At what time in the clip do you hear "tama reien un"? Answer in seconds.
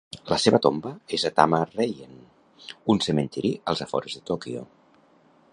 1.41-3.05